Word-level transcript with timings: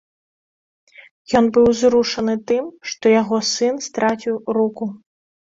Ён 1.39 1.45
быў 1.57 1.65
узрушаны 1.73 2.35
тым, 2.53 2.63
што 2.93 3.05
яго 3.21 3.37
сын 3.53 3.75
страціў 3.91 4.35
руку. 4.61 4.85